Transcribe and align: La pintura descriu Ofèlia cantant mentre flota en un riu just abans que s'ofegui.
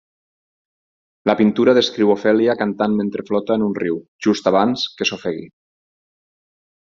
La 1.29 1.35
pintura 1.41 1.75
descriu 1.77 2.13
Ofèlia 2.15 2.55
cantant 2.63 2.95
mentre 3.01 3.25
flota 3.29 3.57
en 3.61 3.65
un 3.69 3.75
riu 3.83 3.99
just 4.27 4.49
abans 4.53 4.87
que 5.01 5.09
s'ofegui. 5.11 5.45